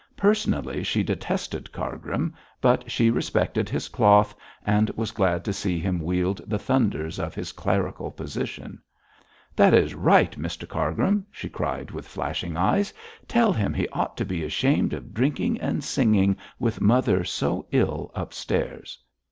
Personally 0.17 0.81
she 0.81 1.03
detested 1.03 1.71
Cargrim, 1.71 2.33
but 2.59 2.89
she 2.89 3.11
respected 3.11 3.69
his 3.69 3.87
cloth, 3.87 4.33
and 4.65 4.89
was 4.95 5.11
glad 5.11 5.45
to 5.45 5.53
see 5.53 5.77
him 5.77 5.99
wield 5.99 6.41
the 6.47 6.57
thunders 6.57 7.19
of 7.19 7.35
his 7.35 7.51
clerical 7.51 8.09
position. 8.09 8.81
'That 9.55 9.75
is 9.75 9.93
right, 9.93 10.31
Mr 10.39 10.67
Cargrim!' 10.67 11.27
she 11.29 11.49
cried 11.49 11.91
with 11.91 12.07
flashing 12.07 12.57
eyes. 12.57 12.91
'Tell 13.27 13.53
him 13.53 13.75
he 13.75 13.87
ought 13.89 14.17
to 14.17 14.25
be 14.25 14.43
ashamed 14.43 14.93
of 14.93 15.13
drinking 15.13 15.61
and 15.61 15.83
singing 15.83 16.35
with 16.57 16.81
mother 16.81 17.23
so 17.23 17.67
ill 17.71 18.09
upstairs.' 18.15 18.97